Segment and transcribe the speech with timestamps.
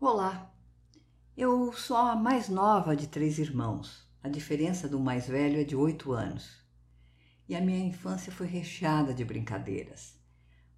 [0.00, 0.54] Olá,
[1.36, 4.08] eu sou a mais nova de três irmãos.
[4.22, 6.64] A diferença do mais velho é de oito anos.
[7.48, 10.14] E a minha infância foi recheada de brincadeiras.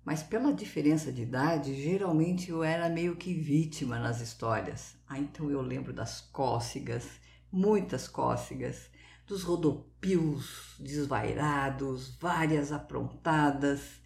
[0.03, 4.97] Mas pela diferença de idade, geralmente eu era meio que vítima nas histórias.
[5.07, 7.07] Ah, então eu lembro das cócegas,
[7.53, 8.89] muitas cócegas,
[9.27, 14.01] dos rodopios desvairados, várias aprontadas,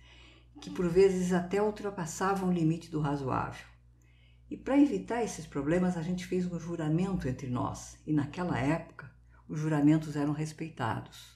[0.61, 3.74] que por vezes até ultrapassavam o limite do razoável.
[4.51, 9.11] E para evitar esses problemas, a gente fez um juramento entre nós, e naquela época
[9.49, 11.35] os juramentos eram respeitados.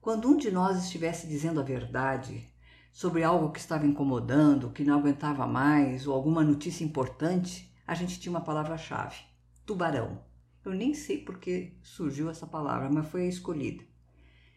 [0.00, 2.46] Quando um de nós estivesse dizendo a verdade
[2.92, 8.20] sobre algo que estava incomodando, que não aguentava mais, ou alguma notícia importante, a gente
[8.20, 9.16] tinha uma palavra-chave:
[9.64, 10.22] tubarão.
[10.64, 13.84] Eu nem sei por que surgiu essa palavra, mas foi a escolhida.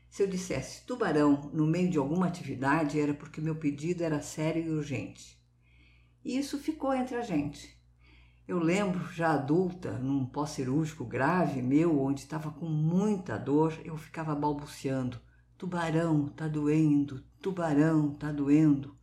[0.09, 4.63] Se eu dissesse tubarão no meio de alguma atividade, era porque meu pedido era sério
[4.63, 5.36] e urgente.
[6.27, 7.81] E isso ficou entre a gente.
[8.45, 14.35] Eu lembro, já adulta, num pós-cirúrgico grave meu, onde estava com muita dor, eu ficava
[14.35, 15.21] balbuciando:
[15.57, 18.93] tubarão, tá doendo, tubarão, tá doendo.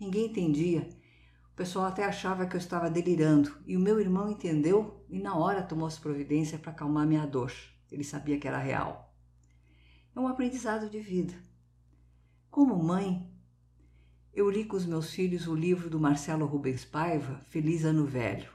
[0.00, 0.88] Ninguém entendia.
[1.52, 5.36] O pessoal até achava que eu estava delirando, e o meu irmão entendeu e na
[5.36, 7.52] hora tomou as providências para acalmar minha dor.
[7.92, 9.14] Ele sabia que era real.
[10.16, 11.34] É um aprendizado de vida.
[12.50, 13.31] Como mãe,
[14.34, 18.50] eu li com os meus filhos o livro do Marcelo Rubens Paiva, Feliz Ano Velho.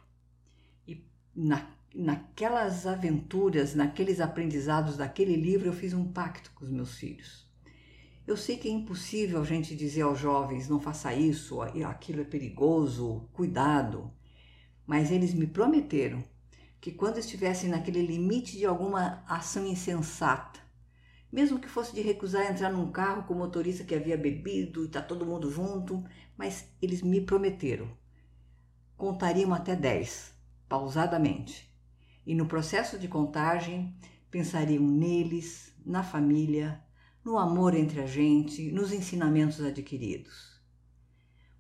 [0.87, 6.97] E na, naquelas aventuras, naqueles aprendizados daquele livro, eu fiz um pacto com os meus
[6.97, 7.47] filhos.
[8.25, 12.25] Eu sei que é impossível a gente dizer aos jovens: não faça isso, aquilo é
[12.25, 14.11] perigoso, cuidado.
[14.85, 16.23] Mas eles me prometeram
[16.81, 20.59] que quando estivessem naquele limite de alguma ação insensata,
[21.31, 24.87] mesmo que fosse de recusar entrar num carro com o motorista que havia bebido e
[24.87, 26.03] está todo mundo junto,
[26.37, 27.89] mas eles me prometeram.
[28.95, 30.33] Contariam até 10,
[30.67, 31.71] pausadamente.
[32.25, 33.95] E no processo de contagem,
[34.31, 36.81] pensariam neles, na família,
[37.23, 40.61] no amor entre a gente, nos ensinamentos adquiridos.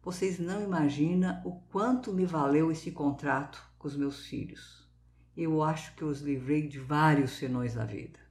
[0.01, 4.87] Vocês não imaginam o quanto me valeu esse contrato com os meus filhos.
[5.35, 8.26] Eu acho que os livrei de vários senões da vida.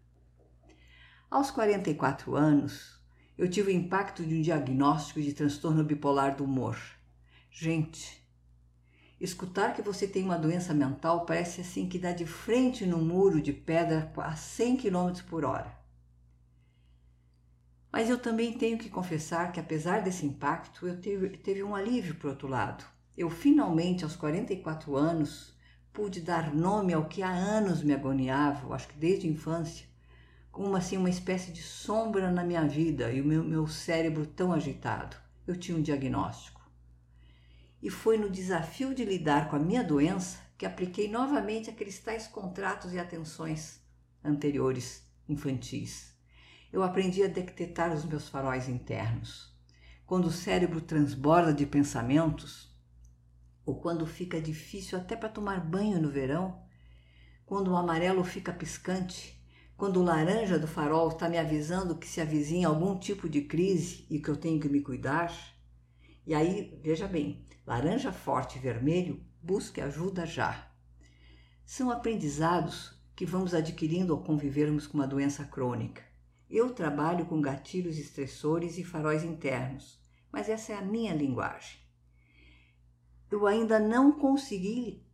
[1.28, 3.00] Aos 44 anos,
[3.37, 6.78] eu tive o impacto de um diagnóstico de transtorno bipolar do humor.
[7.50, 8.25] Gente,
[9.20, 13.42] escutar que você tem uma doença mental parece assim que dá de frente no muro
[13.42, 15.76] de pedra a 100 km por hora.
[17.91, 22.15] Mas eu também tenho que confessar que, apesar desse impacto, eu teve, teve um alívio
[22.15, 22.84] por outro lado.
[23.19, 25.56] Eu finalmente, aos 44 anos,
[25.92, 29.86] pude dar nome ao que há anos me agoniava, acho que desde a infância,
[30.56, 34.54] como assim uma espécie de sombra na minha vida e o meu, meu cérebro tão
[34.54, 35.14] agitado.
[35.46, 36.66] Eu tinha um diagnóstico.
[37.82, 42.26] E foi no desafio de lidar com a minha doença que apliquei novamente aqueles tais
[42.26, 43.82] contratos e atenções
[44.24, 46.14] anteriores infantis.
[46.72, 49.54] Eu aprendi a detectar os meus faróis internos.
[50.06, 52.74] Quando o cérebro transborda de pensamentos,
[53.66, 56.62] ou quando fica difícil até para tomar banho no verão,
[57.44, 59.35] quando o amarelo fica piscante
[59.76, 64.06] quando o laranja do farol está me avisando que se avizinha algum tipo de crise
[64.09, 65.32] e que eu tenho que me cuidar.
[66.26, 70.70] E aí, veja bem, laranja forte e vermelho, busque ajuda já.
[71.65, 76.03] São aprendizados que vamos adquirindo ao convivermos com uma doença crônica.
[76.48, 80.00] Eu trabalho com gatilhos estressores e faróis internos,
[80.32, 81.78] mas essa é a minha linguagem.
[83.31, 85.05] Eu ainda não consegui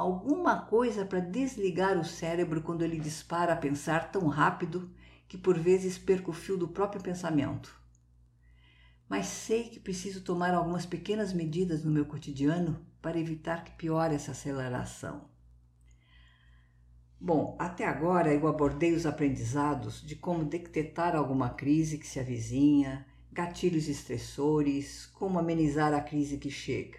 [0.00, 4.90] alguma coisa para desligar o cérebro quando ele dispara a pensar tão rápido
[5.28, 7.78] que por vezes perco o fio do próprio pensamento.
[9.06, 14.14] Mas sei que preciso tomar algumas pequenas medidas no meu cotidiano para evitar que piore
[14.14, 15.28] essa aceleração.
[17.20, 23.06] Bom, até agora eu abordei os aprendizados de como detectar alguma crise que se avizinha,
[23.30, 26.98] gatilhos estressores, como amenizar a crise que chega.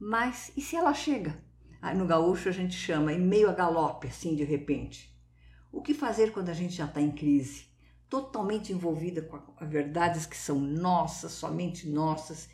[0.00, 1.46] Mas e se ela chega?
[1.94, 5.14] No gaúcho a gente chama em meio a galope, assim de repente.
[5.70, 7.66] O que fazer quando a gente já está em crise?
[8.08, 12.48] Totalmente envolvida com verdades que são nossas, somente nossas,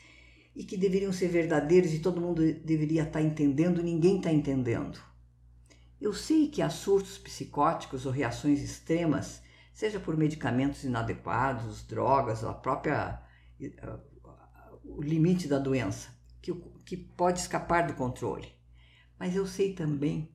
[0.54, 5.00] e que deveriam ser verdadeiras e todo mundo deveria estar tá entendendo, ninguém está entendendo.
[6.00, 12.50] Eu sei que há surtos psicóticos ou reações extremas, seja por medicamentos inadequados, drogas, ou
[12.50, 13.22] a própria
[14.84, 16.08] o limite da doença,
[16.42, 16.52] que,
[16.84, 18.53] que pode escapar do controle.
[19.24, 20.30] Mas eu sei também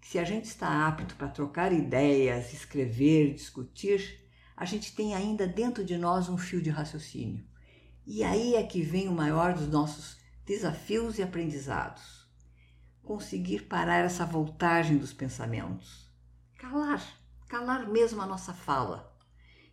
[0.00, 4.26] que se a gente está apto para trocar ideias, escrever, discutir,
[4.56, 7.46] a gente tem ainda dentro de nós um fio de raciocínio.
[8.06, 12.26] E aí é que vem o maior dos nossos desafios e aprendizados.
[13.02, 16.10] conseguir parar essa voltagem dos pensamentos.
[16.56, 17.04] Calar,
[17.50, 19.14] calar mesmo a nossa fala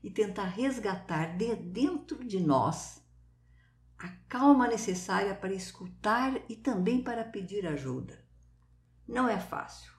[0.04, 3.02] e tentar resgatar de dentro de nós
[3.98, 8.28] a calma necessária para escutar e também para pedir ajuda.
[9.10, 9.92] Não é fácil.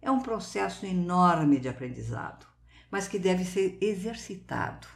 [0.00, 2.46] É um processo enorme de aprendizado,
[2.90, 4.88] mas que deve ser exercitado.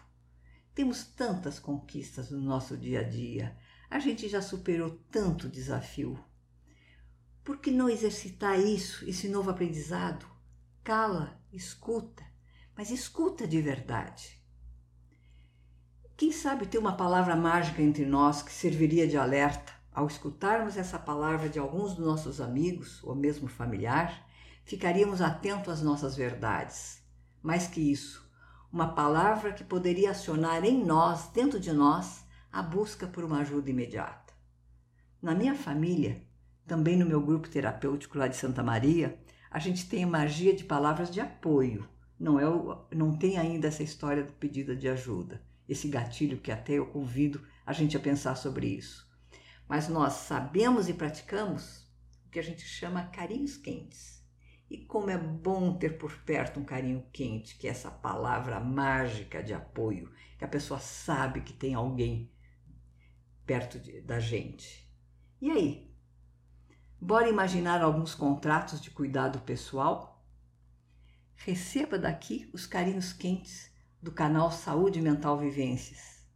[0.74, 3.54] Temos tantas conquistas no nosso dia a dia,
[3.90, 6.18] a gente já superou tanto desafio.
[7.44, 10.24] Por que não exercitar isso, esse novo aprendizado?
[10.82, 12.24] Cala, escuta,
[12.74, 14.42] mas escuta de verdade.
[16.16, 20.98] Quem sabe ter uma palavra mágica entre nós que serviria de alerta ao escutarmos essa
[20.98, 24.26] palavra de alguns dos nossos amigos ou mesmo familiar,
[24.64, 27.02] ficaríamos atentos às nossas verdades.
[27.42, 28.28] Mais que isso,
[28.72, 33.70] uma palavra que poderia acionar em nós, dentro de nós, a busca por uma ajuda
[33.70, 34.32] imediata.
[35.20, 36.22] Na minha família,
[36.66, 39.18] também no meu grupo terapêutico lá de Santa Maria,
[39.50, 41.86] a gente tem a magia de palavras de apoio.
[42.18, 42.44] Não é
[42.94, 47.40] não tem ainda essa história do pedido de ajuda esse gatilho que até eu convido
[47.64, 49.08] a gente a pensar sobre isso.
[49.70, 51.88] Mas nós sabemos e praticamos
[52.26, 54.20] o que a gente chama carinhos quentes.
[54.68, 59.40] E como é bom ter por perto um carinho quente, que é essa palavra mágica
[59.40, 62.32] de apoio, que a pessoa sabe que tem alguém
[63.46, 64.92] perto de, da gente.
[65.40, 65.94] E aí?
[67.00, 70.26] Bora imaginar alguns contratos de cuidado pessoal?
[71.36, 73.70] Receba daqui os carinhos quentes
[74.02, 76.26] do canal Saúde Mental Vivências.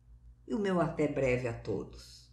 [0.47, 2.24] E o meu até breve a todos.